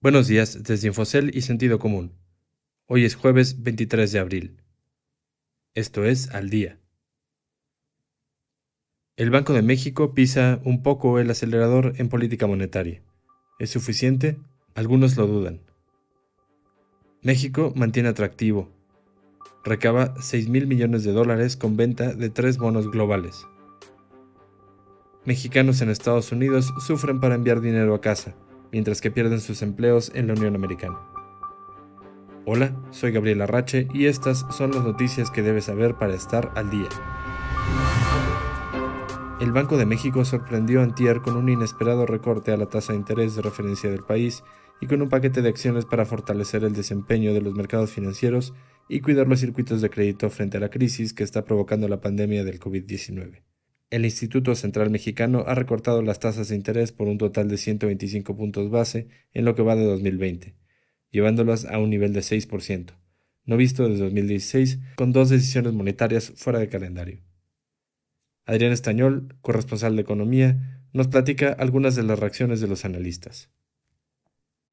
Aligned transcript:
Buenos 0.00 0.28
días 0.28 0.62
desde 0.62 0.86
Infocel 0.86 1.36
y 1.36 1.40
Sentido 1.40 1.80
Común. 1.80 2.12
Hoy 2.86 3.04
es 3.04 3.16
jueves 3.16 3.64
23 3.64 4.12
de 4.12 4.20
abril. 4.20 4.62
Esto 5.74 6.04
es 6.04 6.30
Al 6.30 6.50
Día. 6.50 6.78
El 9.16 9.30
Banco 9.30 9.54
de 9.54 9.62
México 9.62 10.14
pisa 10.14 10.60
un 10.64 10.84
poco 10.84 11.18
el 11.18 11.28
acelerador 11.28 11.94
en 11.96 12.08
política 12.08 12.46
monetaria. 12.46 13.02
¿Es 13.58 13.70
suficiente? 13.70 14.38
Algunos 14.76 15.16
lo 15.16 15.26
dudan. 15.26 15.62
México 17.20 17.72
mantiene 17.74 18.10
atractivo. 18.10 18.70
Recaba 19.64 20.14
6 20.20 20.48
mil 20.48 20.68
millones 20.68 21.02
de 21.02 21.10
dólares 21.10 21.56
con 21.56 21.76
venta 21.76 22.14
de 22.14 22.30
tres 22.30 22.56
bonos 22.56 22.88
globales. 22.88 23.44
Mexicanos 25.24 25.80
en 25.80 25.90
Estados 25.90 26.30
Unidos 26.30 26.72
sufren 26.86 27.18
para 27.18 27.34
enviar 27.34 27.60
dinero 27.60 27.96
a 27.96 28.00
casa 28.00 28.36
mientras 28.72 29.00
que 29.00 29.10
pierden 29.10 29.40
sus 29.40 29.62
empleos 29.62 30.10
en 30.14 30.26
la 30.26 30.34
Unión 30.34 30.54
Americana. 30.54 30.98
Hola, 32.46 32.74
soy 32.90 33.12
Gabriel 33.12 33.42
Arrache 33.42 33.88
y 33.92 34.06
estas 34.06 34.46
son 34.50 34.72
las 34.72 34.82
noticias 34.82 35.30
que 35.30 35.42
debes 35.42 35.64
saber 35.64 35.96
para 35.96 36.14
estar 36.14 36.50
al 36.54 36.70
día. 36.70 36.88
El 39.40 39.52
Banco 39.52 39.76
de 39.76 39.86
México 39.86 40.24
sorprendió 40.24 40.80
a 40.80 40.84
antier 40.84 41.20
con 41.20 41.36
un 41.36 41.48
inesperado 41.48 42.06
recorte 42.06 42.50
a 42.50 42.56
la 42.56 42.66
tasa 42.66 42.92
de 42.92 42.98
interés 42.98 43.36
de 43.36 43.42
referencia 43.42 43.90
del 43.90 44.02
país 44.02 44.42
y 44.80 44.86
con 44.86 45.02
un 45.02 45.08
paquete 45.08 45.42
de 45.42 45.48
acciones 45.48 45.84
para 45.84 46.06
fortalecer 46.06 46.64
el 46.64 46.72
desempeño 46.72 47.34
de 47.34 47.40
los 47.40 47.54
mercados 47.54 47.90
financieros 47.90 48.54
y 48.88 49.00
cuidar 49.00 49.28
los 49.28 49.40
circuitos 49.40 49.80
de 49.80 49.90
crédito 49.90 50.30
frente 50.30 50.56
a 50.56 50.60
la 50.60 50.70
crisis 50.70 51.12
que 51.12 51.24
está 51.24 51.44
provocando 51.44 51.86
la 51.86 52.00
pandemia 52.00 52.44
del 52.44 52.58
COVID-19. 52.58 53.42
El 53.90 54.04
Instituto 54.04 54.54
Central 54.54 54.90
Mexicano 54.90 55.44
ha 55.46 55.54
recortado 55.54 56.02
las 56.02 56.20
tasas 56.20 56.48
de 56.48 56.56
interés 56.56 56.92
por 56.92 57.08
un 57.08 57.16
total 57.16 57.48
de 57.48 57.56
125 57.56 58.36
puntos 58.36 58.70
base 58.70 59.08
en 59.32 59.46
lo 59.46 59.54
que 59.54 59.62
va 59.62 59.76
de 59.76 59.84
2020, 59.84 60.54
llevándolas 61.10 61.64
a 61.64 61.78
un 61.78 61.88
nivel 61.88 62.12
de 62.12 62.20
6%, 62.20 62.92
no 63.46 63.56
visto 63.56 63.88
desde 63.88 64.04
2016, 64.04 64.78
con 64.96 65.12
dos 65.12 65.30
decisiones 65.30 65.72
monetarias 65.72 66.34
fuera 66.36 66.58
de 66.58 66.68
calendario. 66.68 67.22
Adrián 68.44 68.72
Estañol, 68.72 69.34
corresponsal 69.40 69.96
de 69.96 70.02
Economía, 70.02 70.84
nos 70.92 71.08
platica 71.08 71.52
algunas 71.52 71.96
de 71.96 72.02
las 72.02 72.18
reacciones 72.18 72.60
de 72.60 72.68
los 72.68 72.84
analistas. 72.84 73.50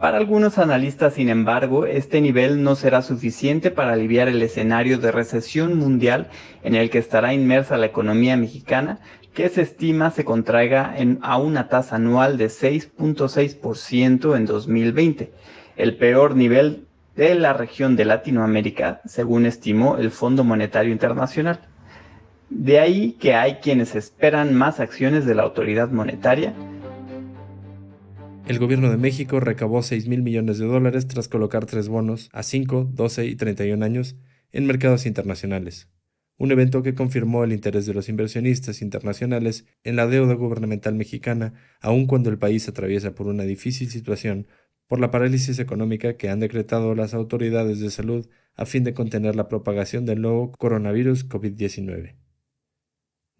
Para 0.00 0.16
algunos 0.16 0.56
analistas, 0.56 1.12
sin 1.12 1.28
embargo, 1.28 1.84
este 1.84 2.22
nivel 2.22 2.62
no 2.62 2.74
será 2.74 3.02
suficiente 3.02 3.70
para 3.70 3.92
aliviar 3.92 4.28
el 4.28 4.40
escenario 4.40 4.96
de 4.96 5.12
recesión 5.12 5.76
mundial 5.78 6.28
en 6.62 6.74
el 6.74 6.88
que 6.88 6.96
estará 6.96 7.34
inmersa 7.34 7.76
la 7.76 7.84
economía 7.84 8.34
mexicana, 8.38 9.00
que 9.34 9.50
se 9.50 9.60
estima 9.60 10.10
se 10.10 10.24
contraiga 10.24 10.94
a 11.20 11.36
una 11.36 11.68
tasa 11.68 11.96
anual 11.96 12.38
de 12.38 12.46
6.6% 12.46 14.36
en 14.38 14.46
2020, 14.46 15.32
el 15.76 15.96
peor 15.98 16.34
nivel 16.34 16.86
de 17.14 17.34
la 17.34 17.52
región 17.52 17.94
de 17.94 18.06
Latinoamérica, 18.06 19.02
según 19.04 19.44
estimó 19.44 19.98
el 19.98 20.10
Fondo 20.10 20.44
Monetario 20.44 20.92
Internacional. 20.92 21.60
De 22.48 22.80
ahí 22.80 23.12
que 23.20 23.34
hay 23.34 23.56
quienes 23.56 23.94
esperan 23.94 24.54
más 24.54 24.80
acciones 24.80 25.26
de 25.26 25.34
la 25.34 25.42
autoridad 25.42 25.90
monetaria, 25.90 26.54
el 28.50 28.58
gobierno 28.58 28.90
de 28.90 28.96
México 28.96 29.38
recabó 29.38 29.80
6 29.80 30.08
mil 30.08 30.22
millones 30.22 30.58
de 30.58 30.66
dólares 30.66 31.06
tras 31.06 31.28
colocar 31.28 31.66
tres 31.66 31.88
bonos 31.88 32.28
a 32.32 32.42
5, 32.42 32.90
12 32.92 33.26
y 33.26 33.36
31 33.36 33.84
años 33.84 34.16
en 34.50 34.66
mercados 34.66 35.06
internacionales, 35.06 35.88
un 36.36 36.50
evento 36.50 36.82
que 36.82 36.96
confirmó 36.96 37.44
el 37.44 37.52
interés 37.52 37.86
de 37.86 37.94
los 37.94 38.08
inversionistas 38.08 38.82
internacionales 38.82 39.66
en 39.84 39.94
la 39.94 40.08
deuda 40.08 40.34
gubernamental 40.34 40.96
mexicana, 40.96 41.54
aun 41.80 42.08
cuando 42.08 42.28
el 42.28 42.38
país 42.38 42.68
atraviesa 42.68 43.14
por 43.14 43.28
una 43.28 43.44
difícil 43.44 43.88
situación 43.88 44.48
por 44.88 44.98
la 44.98 45.12
parálisis 45.12 45.60
económica 45.60 46.16
que 46.16 46.28
han 46.28 46.40
decretado 46.40 46.96
las 46.96 47.14
autoridades 47.14 47.78
de 47.78 47.90
salud 47.90 48.28
a 48.56 48.66
fin 48.66 48.82
de 48.82 48.94
contener 48.94 49.36
la 49.36 49.46
propagación 49.46 50.06
del 50.06 50.22
nuevo 50.22 50.50
coronavirus 50.50 51.28
COVID-19. 51.28 52.16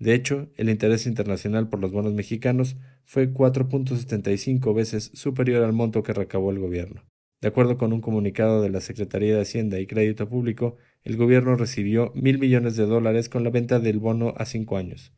De 0.01 0.15
hecho, 0.15 0.49
el 0.57 0.71
interés 0.71 1.07
internacional 1.07 1.69
por 1.69 1.79
los 1.79 1.93
bonos 1.93 2.15
mexicanos 2.15 2.77
fue 3.05 3.33
4.75 3.33 4.75
veces 4.75 5.11
superior 5.13 5.63
al 5.63 5.75
monto 5.75 6.03
que 6.03 6.15
recabó 6.15 6.51
el 6.51 6.59
gobierno. 6.59 7.05
De 7.43 7.49
acuerdo 7.49 7.77
con 7.77 7.93
un 7.93 8.01
comunicado 8.01 8.63
de 8.63 8.71
la 8.71 8.81
Secretaría 8.81 9.35
de 9.35 9.43
Hacienda 9.43 9.79
y 9.79 9.87
Crédito 9.87 10.27
Público, 10.29 10.79
el 11.05 11.19
gobierno 11.19 11.55
recibió 11.55 12.13
mil 12.15 12.39
millones 12.39 12.77
de 12.77 12.87
dólares 12.87 13.29
con 13.29 13.45
la 13.45 13.51
venta 13.51 13.79
del 13.79 13.99
bono 13.99 14.33
a 14.39 14.47
cinco 14.47 14.79
años, 14.79 15.13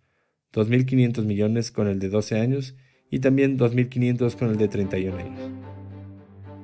2.500 0.52 1.24
millones 1.24 1.70
con 1.70 1.86
el 1.86 2.00
de 2.00 2.08
12 2.08 2.40
años 2.40 2.76
y 3.08 3.20
también 3.20 3.58
2.500 3.58 4.36
con 4.36 4.50
el 4.50 4.56
de 4.56 4.68
31 4.68 5.16
años. 5.16 5.50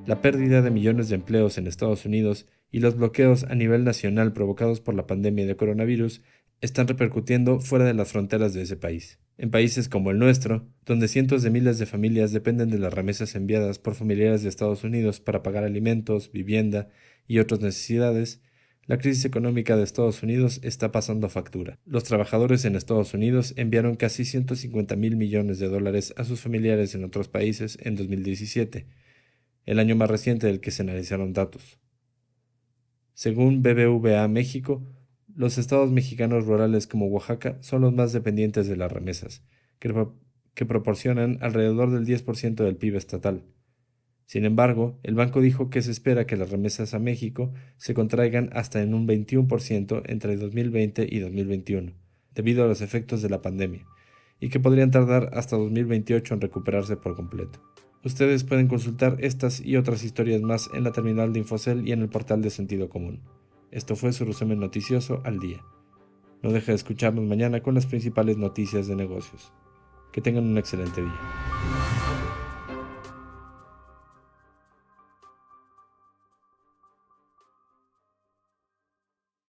La 0.05 0.21
pérdida 0.21 0.61
de 0.61 0.71
millones 0.71 1.07
de 1.07 1.15
empleos 1.15 1.57
en 1.57 1.67
Estados 1.67 2.05
Unidos 2.05 2.47
y 2.71 2.79
los 2.79 2.97
bloqueos 2.97 3.45
a 3.45 3.55
nivel 3.55 3.83
nacional 3.83 4.33
provocados 4.33 4.81
por 4.81 4.93
la 4.93 5.07
pandemia 5.07 5.45
de 5.45 5.55
coronavirus 5.55 6.21
están 6.61 6.87
repercutiendo 6.87 7.59
fuera 7.59 7.85
de 7.85 7.93
las 7.93 8.11
fronteras 8.11 8.53
de 8.53 8.63
ese 8.63 8.75
país. 8.75 9.19
En 9.37 9.51
países 9.51 9.87
como 9.87 10.11
el 10.11 10.19
nuestro, 10.19 10.67
donde 10.85 11.07
cientos 11.07 11.43
de 11.43 11.49
miles 11.49 11.79
de 11.79 11.85
familias 11.85 12.33
dependen 12.33 12.69
de 12.69 12.79
las 12.79 12.93
remesas 12.93 13.35
enviadas 13.35 13.79
por 13.79 13.95
familiares 13.95 14.43
de 14.43 14.49
Estados 14.49 14.83
Unidos 14.83 15.21
para 15.21 15.43
pagar 15.43 15.63
alimentos, 15.63 16.31
vivienda 16.31 16.89
y 17.25 17.39
otras 17.39 17.61
necesidades, 17.61 18.41
la 18.85 18.97
crisis 18.97 19.23
económica 19.23 19.77
de 19.77 19.83
Estados 19.83 20.23
Unidos 20.23 20.59
está 20.63 20.91
pasando 20.91 21.29
factura. 21.29 21.77
Los 21.85 22.03
trabajadores 22.03 22.65
en 22.65 22.75
Estados 22.75 23.13
Unidos 23.13 23.53
enviaron 23.55 23.95
casi 23.95 24.25
150 24.25 24.95
mil 24.95 25.15
millones 25.15 25.59
de 25.59 25.67
dólares 25.67 26.13
a 26.17 26.23
sus 26.23 26.41
familiares 26.41 26.95
en 26.95 27.03
otros 27.03 27.29
países 27.29 27.77
en 27.81 27.95
2017, 27.95 28.87
el 29.67 29.79
año 29.79 29.95
más 29.95 30.09
reciente 30.09 30.47
del 30.47 30.59
que 30.59 30.71
se 30.71 30.81
analizaron 30.81 31.33
datos. 31.33 31.79
Según 33.13 33.61
BBVA 33.61 34.27
México, 34.27 34.83
los 35.39 35.57
estados 35.57 35.89
mexicanos 35.89 36.45
rurales 36.45 36.85
como 36.85 37.07
Oaxaca 37.07 37.57
son 37.61 37.79
los 37.83 37.93
más 37.93 38.11
dependientes 38.11 38.67
de 38.67 38.75
las 38.75 38.91
remesas, 38.91 39.41
que, 39.79 40.65
proporcionan 40.65 41.37
alrededor 41.39 41.91
del 41.91 42.05
10% 42.05 42.55
del 42.55 42.75
PIB 42.75 42.97
estatal. 42.97 43.45
Sin 44.25 44.43
embargo, 44.43 44.99
el 45.01 45.15
banco 45.15 45.39
dijo 45.39 45.69
que 45.69 45.81
se 45.81 45.91
espera 45.91 46.27
que 46.27 46.35
las 46.35 46.49
remesas 46.49 46.93
a 46.93 46.99
México 46.99 47.53
se 47.77 47.93
contraigan 47.93 48.49
hasta 48.51 48.81
en 48.81 48.93
un 48.93 49.07
21% 49.07 50.01
entre 50.07 50.35
2020 50.35 51.07
y 51.09 51.19
2021, 51.19 51.93
debido 52.35 52.65
a 52.65 52.67
los 52.67 52.81
efectos 52.81 53.21
de 53.21 53.29
la 53.29 53.41
pandemia, 53.41 53.85
y 54.41 54.49
que 54.49 54.59
podrían 54.59 54.91
tardar 54.91 55.29
hasta 55.31 55.55
2028 55.55 56.33
en 56.33 56.41
recuperarse 56.41 56.97
por 56.97 57.15
completo. 57.15 57.61
Ustedes 58.03 58.43
pueden 58.43 58.67
consultar 58.67 59.15
estas 59.21 59.61
y 59.61 59.77
otras 59.77 60.03
historias 60.03 60.41
más 60.41 60.69
en 60.73 60.83
la 60.83 60.91
terminal 60.91 61.31
de 61.31 61.39
Infocel 61.39 61.87
y 61.87 61.93
en 61.93 62.01
el 62.01 62.09
portal 62.09 62.41
de 62.41 62.49
Sentido 62.49 62.89
Común. 62.89 63.21
Esto 63.71 63.95
fue 63.95 64.13
su 64.13 64.25
resumen 64.25 64.59
noticioso 64.59 65.21
al 65.25 65.39
día. 65.39 65.63
No 66.41 66.51
deje 66.51 66.71
de 66.71 66.75
escucharnos 66.75 67.25
mañana 67.25 67.61
con 67.61 67.75
las 67.75 67.85
principales 67.85 68.37
noticias 68.37 68.87
de 68.87 68.95
negocios. 68.95 69.53
Que 70.11 70.21
tengan 70.21 70.45
un 70.45 70.57
excelente 70.57 71.01
día. 71.01 71.78